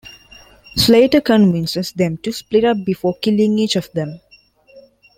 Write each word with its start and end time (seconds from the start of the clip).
Slater 0.75 1.21
convinces 1.21 1.91
them 1.91 2.17
to 2.23 2.31
split 2.33 2.65
up 2.65 2.77
before 2.83 3.19
killing 3.21 3.59
each 3.59 3.75
of 3.75 3.91
them. 3.91 4.19